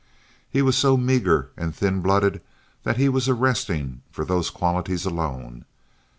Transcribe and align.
He 0.49 0.63
was 0.63 0.75
so 0.75 0.97
meager 0.97 1.51
and 1.55 1.75
thin 1.75 2.01
blooded 2.01 2.41
that 2.81 2.97
he 2.97 3.07
was 3.07 3.29
arresting 3.29 4.01
for 4.11 4.25
those 4.25 4.49
qualities 4.49 5.05
alone. 5.05 5.63